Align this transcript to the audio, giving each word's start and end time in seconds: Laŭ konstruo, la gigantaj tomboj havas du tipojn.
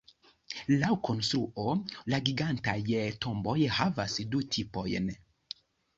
Laŭ 0.83 0.87
konstruo, 1.07 1.75
la 2.13 2.21
gigantaj 2.29 2.75
tomboj 3.27 3.57
havas 3.79 4.17
du 4.33 4.43
tipojn. 4.57 5.13